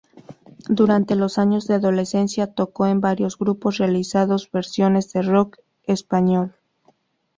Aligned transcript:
Durante 0.67 1.15
los 1.15 1.37
años 1.37 1.67
de 1.67 1.75
adolescencia 1.75 2.47
tocó 2.47 2.87
en 2.87 3.01
varios 3.01 3.37
grupos 3.37 3.77
realizando 3.77 4.35
versiones 4.51 5.13
de 5.13 5.21
rock 5.21 5.59
español. 5.83 6.55